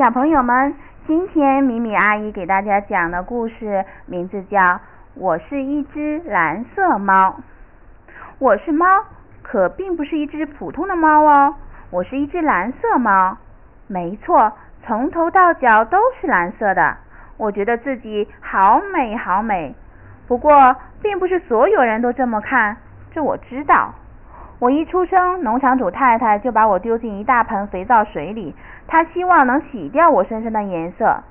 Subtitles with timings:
[0.00, 0.74] 小朋友们，
[1.06, 4.58] 今天米米阿姨给大家讲的故事名字叫
[5.12, 7.28] 《我是一只蓝色猫》。
[8.38, 8.86] 我是猫，
[9.42, 11.54] 可并不是一只普通的猫哦，
[11.90, 13.36] 我是一只蓝色猫。
[13.88, 14.50] 没错，
[14.86, 16.96] 从头到脚都是蓝色的。
[17.36, 19.74] 我觉得自己好美好美。
[20.26, 22.78] 不过，并不是所有人都这么看，
[23.12, 23.92] 这我知道。
[24.60, 28.54] 我一出生，农场主太太就把我丢进一大盆肥皂水里，
[28.86, 31.22] 她希望能洗掉我身上的颜色。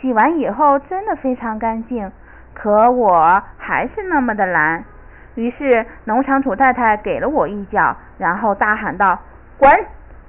[0.00, 2.10] 洗完以后真的非常干净，
[2.54, 4.82] 可我还是那么的蓝。
[5.36, 9.16] 于是农场主太太给了我一脚，然后大喊道
[9.56, 9.70] ：“滚！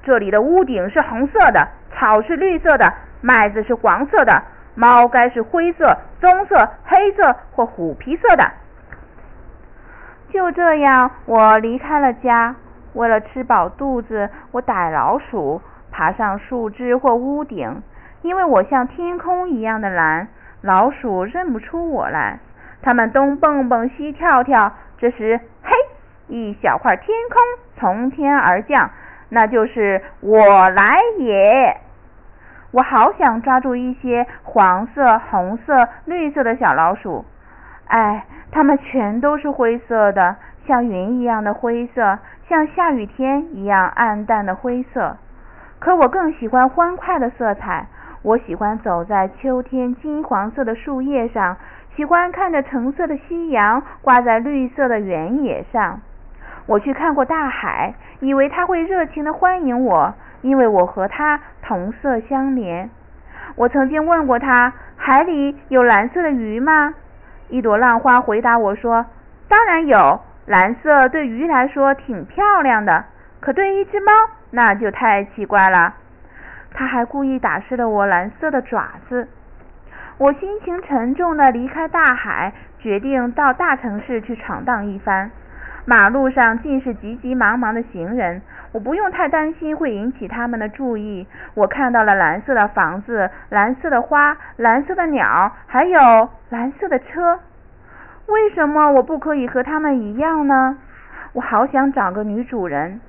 [0.03, 4.43] 这里的屋顶是红色的，草是绿色的，麦子是黄色的，
[4.75, 8.47] 猫该是灰色、棕色、黑色或虎皮色的。”
[10.33, 12.55] 就这样，我离开了家。
[12.93, 17.83] 为了吃饱肚子，我逮老鼠，爬上树枝或屋顶。
[18.23, 20.27] 因为我像天空一样的蓝，
[20.61, 22.39] 老鼠认不出我来。
[22.81, 24.73] 它们东蹦蹦，西跳跳。
[24.97, 25.71] 这时，嘿，
[26.27, 27.39] 一小块天空
[27.77, 28.89] 从天而降，
[29.29, 31.77] 那就是我来也。
[32.71, 37.23] 我好想抓住一些黄色、红色、绿色的小老鼠。
[37.87, 45.17] 哎，它们全都是灰色的，像云一样的灰色，像下雨天一样暗淡的灰色。
[45.79, 47.87] 可我更喜欢欢快的色彩，
[48.21, 51.57] 我喜欢走在秋天金黄色的树叶上，
[51.95, 55.99] 喜欢看着橙色的夕阳挂在绿色的原野上。
[56.65, 62.89] 我去看过大海，以为它会热情的欢迎我，因为我和它同色相连。
[63.55, 66.93] 我曾经问过它：海里有蓝色的鱼吗？
[67.53, 69.05] 一朵浪花回答我说
[69.47, 73.05] ：“当然有，蓝色对鱼来说挺漂亮的，
[73.41, 74.11] 可对一只猫
[74.49, 75.93] 那就太奇怪了。”
[76.73, 79.27] 他还故意打湿了我蓝色的爪子。
[80.17, 85.29] 我心情沉重的离开大海，决定到大城市去闯荡一番。
[85.85, 91.27] 马路上尽是急急忙忙的行人，我不用太担心会引起他们的注意。
[91.55, 97.37] 我看到了蓝色的房子、蓝色的花、蓝色的鸟，还有蓝色的车。
[98.27, 100.77] 为什么我不可以和他们一样呢？
[101.33, 103.01] 我好想找个女主人。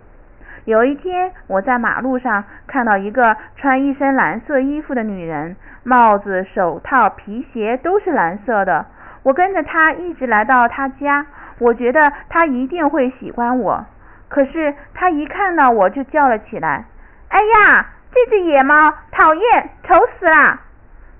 [0.64, 8.86] 有一天，我在马路上看到一个穿一身蓝色衣服的女人，帽子、手套、皮鞋都是蓝色的。
[9.22, 11.24] 我跟着她一直来到她家。
[11.58, 13.86] 我觉得他一定会喜欢我，
[14.28, 16.84] 可是他一看到我就叫了起来
[17.28, 20.60] ：“哎呀，这只野猫，讨厌，丑死了！”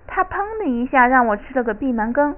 [0.06, 2.36] 他砰的一下让我吃了个闭门羹。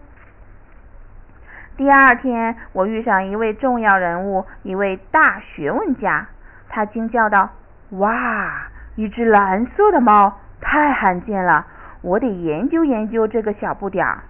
[1.77, 6.27] 第二天，我遇上一位重要人物，一位大学问家。
[6.69, 7.51] 他惊叫道
[7.99, 11.67] ：“哇，一只蓝色的猫，太罕见了！
[12.03, 14.21] 我得研究研究这个小不点儿。”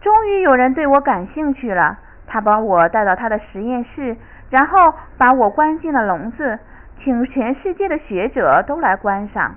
[0.00, 1.98] 终于有人对我感兴趣了。
[2.34, 4.16] 他把我带到他的实验室，
[4.50, 6.58] 然后把我关进了笼子，
[6.98, 9.54] 请全世界的学者都来观赏。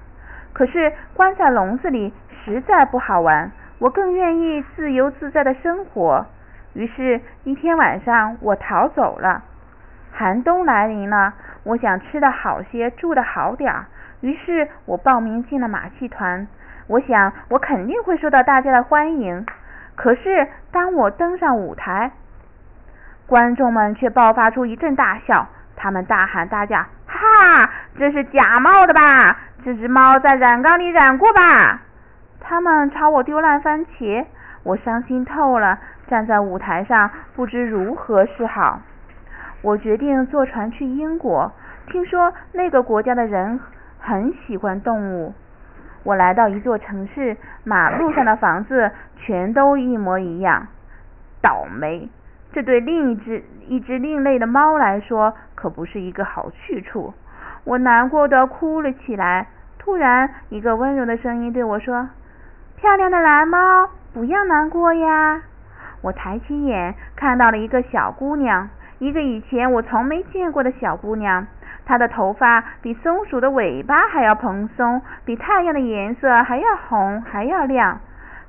[0.54, 2.14] 可是关在笼子里
[2.46, 6.28] 实在不好玩，我更愿意自由自在的生活。
[6.76, 9.42] 于是，一天晚上我逃走了。
[10.12, 11.34] 寒冬来临了，
[11.64, 13.86] 我想吃的好些，住的好点儿。
[14.22, 16.48] 于是我报名进了马戏团。
[16.86, 19.44] 我想我肯定会受到大家的欢迎。
[19.96, 22.12] 可是当我登上舞台，
[23.28, 25.46] 观众们却爆发出一阵大笑，
[25.76, 27.20] 他们大喊大叫：“哈
[27.66, 29.38] 哈，这是假冒的吧？
[29.66, 31.82] 这只猫在染缸里染过吧？”
[32.40, 34.26] 他们朝我丢烂番茄，
[34.64, 35.78] 我伤心透了，
[36.08, 38.80] 站在舞台上不知如何是好。
[39.62, 41.52] 我决定坐船去英国，
[41.88, 43.59] 听说那个国家的人
[44.00, 45.36] 很喜欢动物。
[46.04, 50.68] 我来到一座城市，马路上的房子全都一模一样，
[51.42, 52.08] 倒霉。
[52.57, 57.13] 这对另一只一只另类的猫来说可不是一个好去处。
[57.66, 59.45] 我难过的哭了起来。
[59.78, 62.09] 突然，一个温柔的声音对我说
[62.76, 65.40] ：“漂亮的蓝猫，不要难过呀。”
[66.02, 68.67] 我抬起眼，看到了一个小姑娘，
[68.97, 71.46] 一个以前我从没见过的小姑娘。
[71.85, 77.99] 她的头发比松鼠的尾巴还要蓬松，比太阳的颜色还要红，还要亮。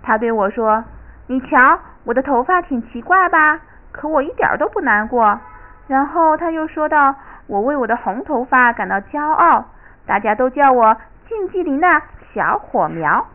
[0.03, 0.83] 她对我说
[1.29, 3.61] ：“你瞧，我的头发挺奇怪吧？”
[3.93, 5.41] 可我一点都不难过。
[5.87, 7.15] 然后他又说道
[7.49, 9.65] ：“我为我的红头发感到骄傲，
[10.07, 10.97] 大家都叫我
[11.29, 12.03] 禁忌林的
[12.35, 13.27] 小火苗。”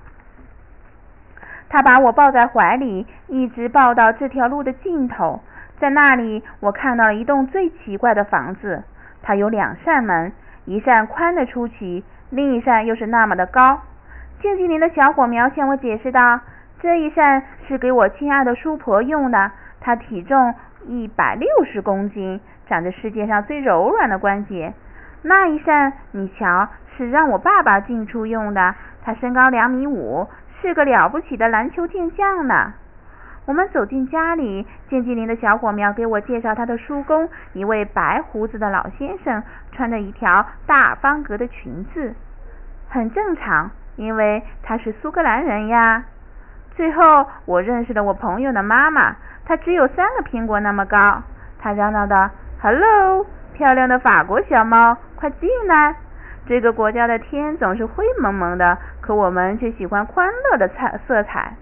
[1.69, 5.41] 他把我抱在怀里，一直抱到这条路的尽头。
[5.79, 8.83] 在那里，我看到了一栋最奇怪的房子。
[9.23, 10.31] 它有两扇门，
[10.65, 13.81] 一扇宽的出奇，另一扇又是那么的高。
[14.39, 16.39] 静静林的小火苗向我解释道
[16.79, 19.51] ：“这一扇是给我亲爱的叔婆用的，
[19.83, 24.74] 他体重一百六十公斤，长着世界上最柔软的关节。
[25.21, 30.27] 那一扇，你瞧，是让我爸爸进出用的，他身高两米五，
[30.62, 32.74] 是个了不起的篮球健将呢。”
[33.45, 39.44] 我们走进家里，静静林的小火苗给我介绍他的叔公，一位白胡子的老先生，
[39.74, 42.15] 穿着一条大方格的裙子，
[42.88, 46.06] 很正常，因为他是苏格兰人呀。
[46.75, 49.16] 最后，我认识了我朋友的妈妈，
[49.46, 51.22] 她只有三个苹果那么高。
[51.60, 52.30] 她嚷嚷道
[52.62, 55.96] ：“Hello，漂亮的法国小猫，快进来！
[56.48, 61.54] 这个国家的天总是灰蒙蒙的，可我们却喜欢欢乐的彩色彩。”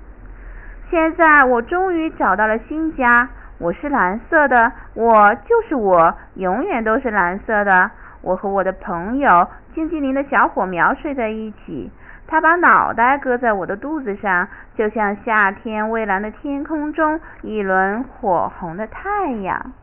[0.90, 3.30] 现在我终于找到了新家，
[3.60, 7.92] 我是蓝色的，我就是我，永远都是蓝色的。
[8.22, 11.92] 我和我的朋友金精灵的小火苗睡在一起，
[12.32, 14.48] 他把脑袋搁在我的肚子上，
[14.78, 19.74] 就像夏天蔚蓝的天空中一轮火红的太阳。